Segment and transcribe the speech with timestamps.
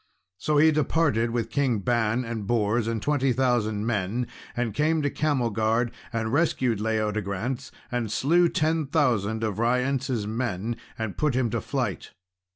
[0.39, 4.25] So he departed with Kings Ban and Bors and twenty thousand men,
[4.57, 11.19] and came to Camelgard, and rescued Leodegrance, and slew ten thousand of Ryence's men and
[11.19, 12.13] put him to flight.